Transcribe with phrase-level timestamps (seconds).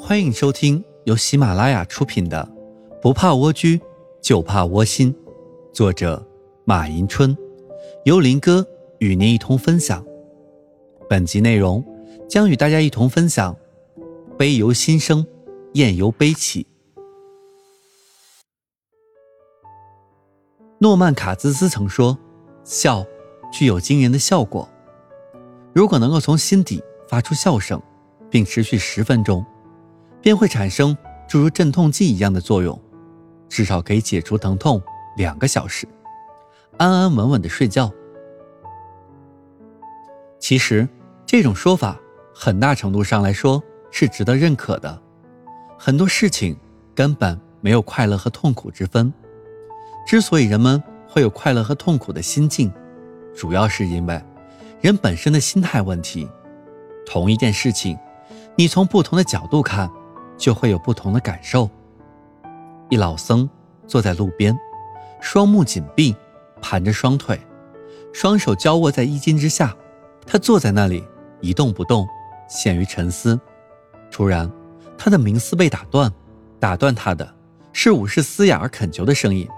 [0.00, 2.48] 欢迎收听由喜马拉雅出品的
[3.00, 3.80] 《不怕蜗居
[4.20, 5.14] 就怕窝心》，
[5.72, 6.26] 作者
[6.64, 7.36] 马迎春，
[8.04, 8.66] 由林哥
[8.98, 10.04] 与您一同分享。
[11.08, 11.84] 本集内容
[12.28, 13.56] 将与大家一同分享：
[14.36, 15.24] 悲由心生，
[15.74, 16.66] 厌由悲起。
[20.78, 22.18] 诺曼卡兹斯曾说
[22.64, 23.06] ：“笑
[23.52, 24.68] 具有惊人的效果。
[25.72, 27.80] 如果能够从心底发出笑声，
[28.30, 29.44] 并持续十分钟。”
[30.22, 30.96] 便会产生
[31.28, 32.76] 诸如镇痛剂一样的作用，
[33.48, 34.82] 至少可以解除疼痛
[35.16, 35.86] 两个小时，
[36.78, 37.92] 安安稳稳的睡觉。
[40.40, 40.88] 其实，
[41.24, 41.96] 这种说法
[42.34, 45.00] 很大程度上来说是值得认可的。
[45.78, 46.56] 很多事情
[46.92, 49.12] 根本没有快乐和痛苦之分，
[50.08, 52.72] 之所以人们会有快乐和痛苦的心境，
[53.32, 54.20] 主要是因为
[54.80, 56.28] 人本身的心态问题。
[57.06, 57.96] 同一件事情，
[58.56, 59.90] 你从不同的角度看。
[60.38, 61.66] 就会有不同的感受。
[62.90, 63.48] 一老僧
[63.86, 64.54] 坐在路边，
[65.18, 66.14] 双目紧闭，
[66.60, 67.40] 盘着双腿，
[68.12, 69.74] 双手交握在衣襟之下。
[70.26, 71.02] 他坐在那里
[71.40, 72.06] 一动不动，
[72.48, 73.40] 陷于沉思。
[74.10, 74.50] 突然，
[74.98, 76.12] 他的冥思被打断，
[76.60, 77.34] 打断他的
[77.72, 79.48] 是武士嘶哑而恳求的声音：“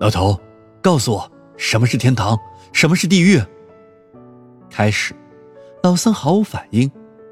[0.00, 0.36] 老头，
[0.82, 2.36] 告诉我，什么是天堂，
[2.72, 3.40] 什么是地狱？”
[4.68, 5.14] 开始，
[5.82, 6.90] 老僧毫无反应，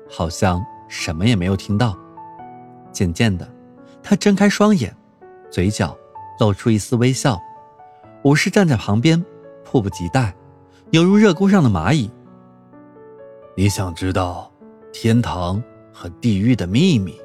[0.09, 0.65] 好像……
[0.89, 1.99] 什么也没有听到。
[2.93, 3.53] 渐渐的，
[4.05, 4.97] 他睁开双眼，
[5.51, 5.99] 嘴角
[6.39, 7.37] 露出一丝微笑。
[8.23, 9.21] 武士站在旁边，
[9.65, 10.33] 迫不及待，
[10.93, 12.09] 犹如热锅上的蚂蚁。
[13.57, 14.49] 你想知道
[14.93, 15.61] 天堂
[15.93, 17.21] 和地狱的秘密？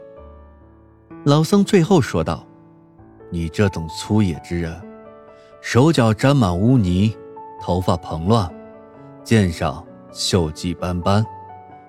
[1.23, 2.44] 老僧最后说道
[3.30, 4.81] ：“你这种粗野之人，
[5.61, 7.16] 手脚沾满污泥，
[7.61, 8.52] 头发蓬乱，
[9.23, 11.26] 剑上锈迹斑斑，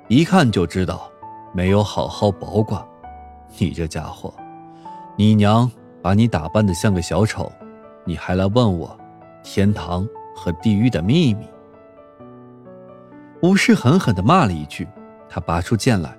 [0.08, 1.08] 一看就知道。”
[1.54, 2.82] 没有好好保管，
[3.58, 4.32] 你这家伙，
[5.18, 5.70] 你娘
[6.00, 7.52] 把你打扮的像个小丑，
[8.06, 8.98] 你还来问我
[9.42, 11.46] 天堂和地狱的秘密？
[13.42, 14.88] 武士狠狠地骂了一句，
[15.28, 16.16] 他拔出剑来，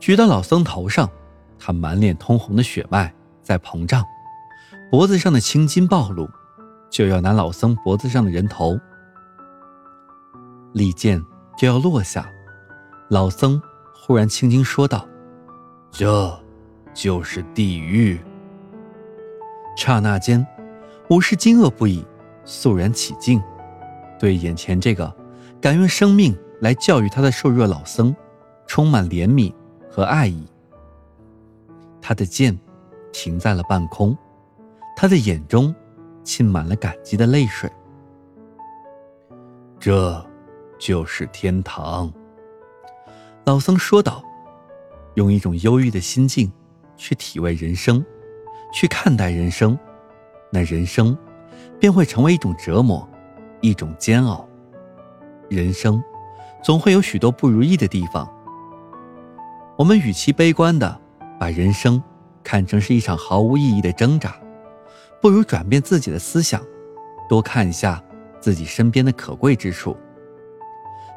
[0.00, 1.08] 举到老僧头上，
[1.60, 4.04] 他满脸通红的血脉在膨胀，
[4.90, 6.28] 脖子上的青筋暴露，
[6.90, 8.76] 就要拿老僧脖子上的人头，
[10.72, 11.24] 利剑
[11.56, 12.30] 就要落下，
[13.08, 13.60] 老僧。
[14.04, 15.06] 忽然轻轻说道
[15.92, 16.36] ：“这，
[16.92, 18.18] 就是地狱。”
[19.78, 20.44] 刹那间，
[21.08, 22.04] 武士惊愕不已，
[22.44, 23.40] 肃然起敬，
[24.18, 25.14] 对眼前这个
[25.60, 28.14] 敢用生命来教育他的瘦弱老僧，
[28.66, 29.54] 充满怜悯
[29.88, 30.44] 和爱意。
[32.00, 32.58] 他的剑
[33.12, 34.18] 停在了半空，
[34.96, 35.72] 他的眼中
[36.24, 37.70] 浸满了感激的泪水。
[39.78, 40.26] 这，
[40.82, 42.12] 就是天堂。
[43.44, 44.20] 老僧说道
[45.14, 46.50] ：“用一种忧郁的心境
[46.96, 48.04] 去体味人生，
[48.74, 49.78] 去看待人生，
[50.50, 51.16] 那人生
[51.78, 53.08] 便会成为一种折磨，
[53.60, 54.44] 一种煎熬。
[55.48, 56.02] 人生
[56.64, 58.28] 总会有许多不如意的地方。
[59.78, 61.00] 我们与其悲观的
[61.38, 62.02] 把人生
[62.42, 64.34] 看成是一场毫无意义的挣扎，
[65.20, 66.60] 不如转变自己的思想，
[67.28, 68.02] 多看一下
[68.40, 69.96] 自己身边的可贵之处。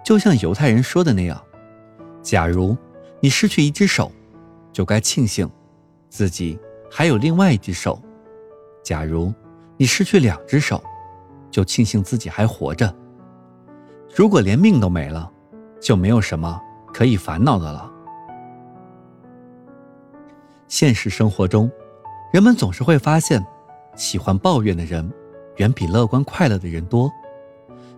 [0.06, 1.42] 就像犹太人说的那样。”
[2.24, 2.76] 假如
[3.20, 4.12] 你失去一只手，
[4.72, 5.50] 就该庆幸
[6.10, 6.58] 自己
[6.90, 8.00] 还有另外一只手；
[8.84, 9.34] 假如
[9.78, 10.82] 你失去两只手，
[11.52, 12.96] 就庆幸自己还活着。
[14.16, 15.30] 如果连命都没了，
[15.82, 16.60] 就没有什么
[16.94, 17.92] 可以烦恼的了。
[20.68, 21.70] 现实生活中，
[22.34, 23.46] 人们总是会发现，
[23.96, 25.08] 喜欢抱怨的人
[25.58, 27.12] 远比乐观快乐的人多。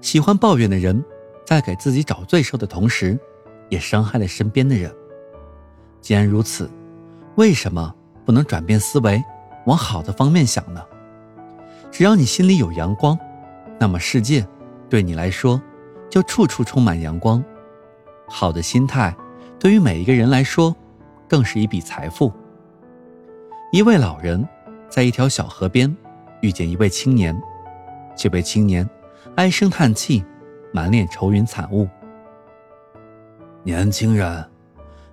[0.01, 1.01] 喜欢抱怨的人，
[1.47, 3.17] 在给自己找罪受的同时，
[3.69, 4.93] 也伤害了身边的人。
[6.01, 6.69] 既然如此，
[7.35, 9.23] 为什么不能转变思维，
[9.65, 10.83] 往好的方面想呢？
[11.89, 13.17] 只要你心里有阳光，
[13.79, 14.45] 那么世界
[14.89, 15.61] 对你来说
[16.09, 17.41] 就处处充满阳光。
[18.27, 19.15] 好的心态
[19.57, 20.75] 对于每一个人来说，
[21.29, 22.29] 更是一笔财富。
[23.71, 24.45] 一位老人
[24.89, 25.95] 在一条小河边
[26.41, 27.41] 遇见一位青年，
[28.17, 28.85] 这位青年
[29.35, 30.25] 唉声叹气，
[30.77, 31.89] 满脸愁云惨雾。
[33.63, 34.47] 年轻人，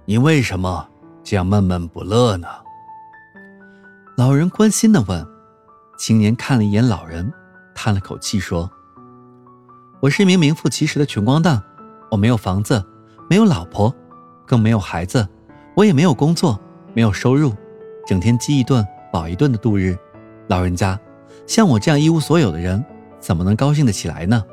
[0.04, 0.86] 你为什么
[1.22, 2.46] 这样闷闷不乐呢？
[4.14, 5.26] 老人关心的问。
[5.96, 7.32] 青年看了一眼老人，
[7.74, 8.70] 叹了口气说
[10.02, 11.62] ：“我是一名名副其实的穷光蛋，
[12.10, 12.84] 我没有房子，
[13.30, 13.90] 没有老婆，
[14.46, 15.26] 更没有孩子，
[15.74, 16.60] 我也没有工作，
[16.92, 17.54] 没有收入，
[18.06, 19.96] 整天饥一顿饱一顿的度日。
[20.46, 21.00] 老人家，
[21.46, 22.84] 像我这样一无所有的人，
[23.18, 24.44] 怎么能高兴得起来呢？”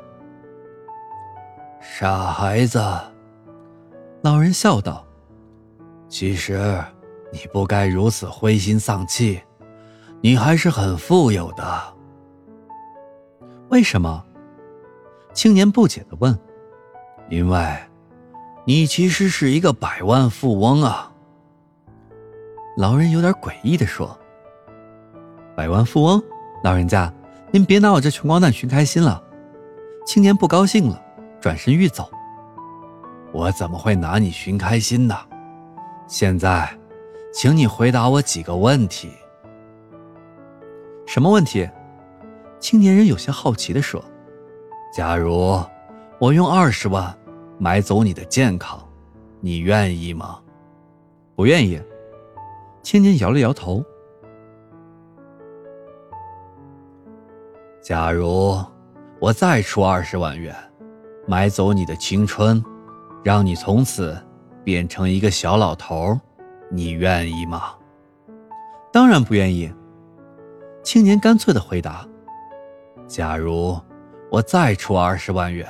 [1.84, 2.80] 傻孩子。
[4.22, 5.04] 老人笑道
[6.08, 6.80] ：“其实，
[7.32, 9.42] 你不该如此灰心丧气，
[10.20, 11.82] 你还是很富有的。”
[13.68, 14.24] 为什么？
[15.34, 16.38] 青年不解的问。
[17.28, 17.76] “因为，
[18.64, 21.12] 你其实是一个百万富翁啊。”
[22.78, 24.16] 老人有点诡异的说。
[25.56, 26.22] “百万富翁，
[26.62, 27.12] 老人家，
[27.50, 29.20] 您别拿我这穷光蛋寻开心了。”
[30.06, 31.00] 青年不高兴了，
[31.42, 32.08] 转身欲走。
[33.32, 35.16] 我怎么会拿你寻开心呢？
[36.06, 36.72] 现在，
[37.34, 39.10] 请你回答我几个问题。
[41.04, 41.68] 什么问题？
[42.60, 44.02] 青年人有些好奇的说
[44.94, 45.60] ：“假如
[46.20, 47.12] 我用二十万
[47.58, 48.80] 买走你的健康，
[49.40, 50.38] 你愿意吗？”
[51.34, 51.82] 不愿意。
[52.82, 53.84] 青年摇了摇头。
[57.82, 58.62] 假如
[59.18, 60.54] 我再出二十万元，
[61.26, 62.62] 买走你的青春。
[63.24, 64.20] 让你从此
[64.64, 66.18] 变成一个小老头，
[66.68, 67.74] 你愿意吗？
[68.92, 69.72] 当然不愿意。
[70.82, 72.04] 青年干脆的回答
[73.06, 73.78] ：“假如
[74.28, 75.64] 我再出二十万元，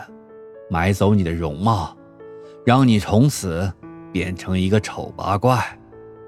[0.70, 1.94] 买走你的容貌，
[2.64, 3.70] 让你从此
[4.10, 5.62] 变成一个丑八怪，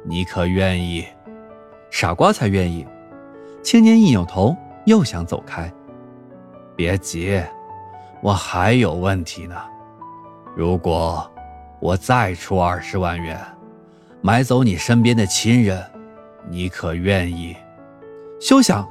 [0.05, 1.07] 你可愿意？”
[1.91, 2.87] 傻瓜才愿意。
[3.63, 4.55] 青年一扭头，
[4.85, 5.73] 又想走开。
[6.77, 7.43] 别急，
[8.25, 9.55] 我还有问题呢。
[10.57, 11.31] 如果
[11.79, 13.39] 我再出二十万元，
[14.23, 15.85] 买走你身边的亲人，
[16.49, 17.55] 你可愿意？
[18.41, 18.89] 休想！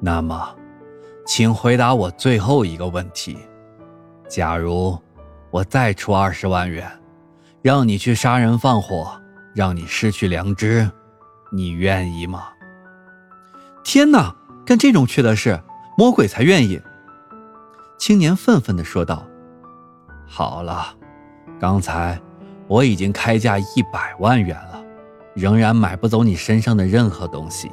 [0.00, 0.56] 那么，
[1.26, 3.36] 请回答我最后一个问题：
[4.26, 4.98] 假如
[5.50, 6.90] 我再出二十万元，
[7.60, 9.12] 让你去杀人放火，
[9.54, 10.90] 让你失去良知，
[11.52, 12.48] 你愿意吗？
[13.84, 14.34] 天哪！
[14.64, 15.60] 干这种缺德事，
[15.98, 16.80] 魔鬼才愿意！
[17.98, 19.26] 青年愤愤地说道。
[20.26, 20.94] 好了，
[21.58, 22.20] 刚才
[22.66, 24.84] 我已经开价一百万元了，
[25.34, 27.70] 仍然买不走你身上的任何东西。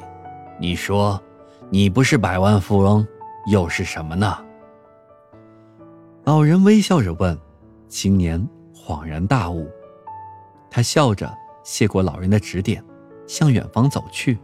[0.58, 1.20] 你说，
[1.68, 3.06] 你不是百万富翁，
[3.50, 4.38] 又是什么呢？
[6.24, 7.38] 老人微笑着问。
[7.86, 8.44] 青年
[8.74, 9.70] 恍然大悟，
[10.68, 11.32] 他笑着
[11.62, 12.82] 谢过老人的指点，
[13.24, 14.36] 向远方走去。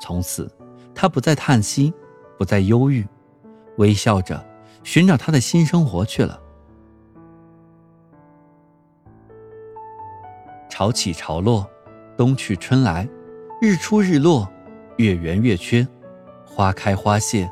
[0.00, 0.50] 从此，
[0.94, 1.92] 他不再叹息，
[2.38, 3.06] 不再忧郁，
[3.76, 4.42] 微笑着
[4.82, 6.40] 寻找他的新生活去了。
[10.68, 11.68] 潮起潮落，
[12.16, 13.06] 冬去春来，
[13.60, 14.48] 日出日落，
[14.96, 15.86] 月圆月缺，
[16.46, 17.50] 花开花谢，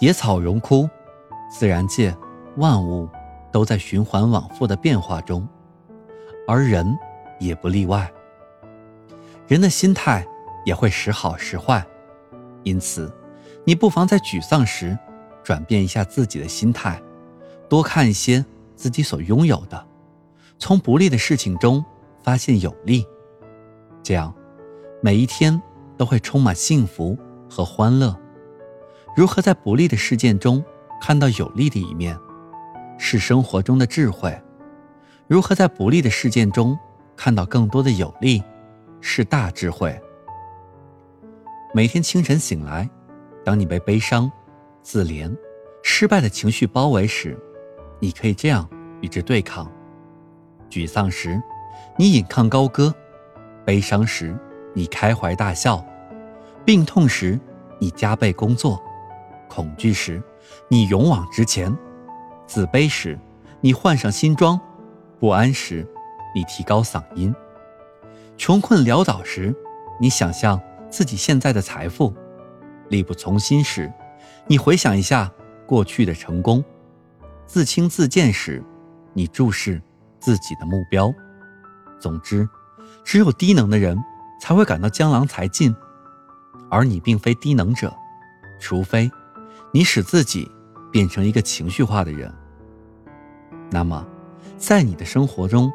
[0.00, 0.88] 野草荣枯，
[1.50, 2.16] 自然界
[2.56, 3.08] 万物
[3.52, 5.46] 都在循环往复的变化中，
[6.48, 6.98] 而人
[7.38, 8.10] 也不例外。
[9.46, 10.26] 人的心态
[10.64, 11.84] 也会时好时坏，
[12.62, 13.12] 因此，
[13.64, 14.96] 你不妨在沮丧时
[15.50, 17.02] 转变一下自己的心态，
[17.68, 18.44] 多看一些
[18.76, 19.84] 自己所拥有的，
[20.60, 21.84] 从不利的事情中。
[22.22, 23.04] 发现有利，
[24.02, 24.32] 这样
[25.02, 25.60] 每一天
[25.96, 27.18] 都会充满幸福
[27.48, 28.14] 和欢乐。
[29.16, 30.62] 如何在不利的事件中
[31.00, 32.14] 看到有利的一面，
[32.98, 34.30] 是生活中的智慧；
[35.26, 36.78] 如何在不利的事件中
[37.16, 38.44] 看到更多的有利，
[39.00, 39.98] 是大智慧。
[41.72, 42.88] 每天清晨醒来，
[43.42, 44.30] 当你被悲伤、
[44.82, 45.34] 自怜、
[45.82, 47.38] 失败的情绪包围时，
[47.98, 48.68] 你可以这样
[49.00, 49.70] 与之对抗：
[50.70, 51.40] 沮丧时。
[51.96, 52.94] 你引吭高歌，
[53.64, 54.34] 悲伤时
[54.74, 55.84] 你开怀大笑，
[56.64, 57.38] 病痛时
[57.78, 58.82] 你加倍工作，
[59.48, 60.22] 恐惧时
[60.68, 61.76] 你勇往直前，
[62.46, 63.18] 自卑时
[63.60, 64.58] 你换上新装，
[65.18, 65.86] 不安时
[66.34, 67.34] 你提高嗓音，
[68.38, 69.54] 穷困潦倒时
[70.00, 72.14] 你想象自己现在的财富，
[72.88, 73.92] 力不从心时
[74.50, 75.30] 你回想一下
[75.64, 76.64] 过去的成功，
[77.46, 78.60] 自轻自贱时
[79.12, 79.80] 你注视
[80.18, 81.14] 自己的目标。
[82.00, 82.48] 总之，
[83.04, 83.96] 只有低能的人
[84.40, 85.72] 才会感到江郎才尽，
[86.68, 87.94] 而你并非低能者，
[88.58, 89.08] 除非
[89.72, 90.50] 你使自己
[90.90, 92.28] 变成一个情绪化的人。
[93.70, 94.04] 那么，
[94.58, 95.72] 在你的生活中，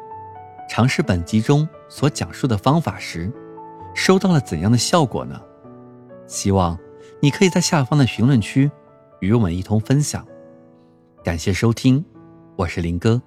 [0.68, 3.32] 尝试本集中所讲述的方法时，
[3.94, 5.40] 收到了怎样的效果呢？
[6.26, 6.78] 希望
[7.20, 8.70] 你可以在下方的评论区
[9.20, 10.26] 与我们一同分享。
[11.24, 12.04] 感谢收听，
[12.56, 13.20] 我是林哥，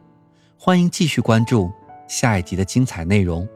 [0.57, 1.71] 欢迎继续关注。
[2.07, 3.47] 下一集的精彩内容。